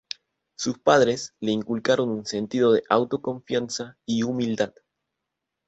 [0.57, 4.73] Sus padres le inculcaron un sentido de autoconfianza y humildad.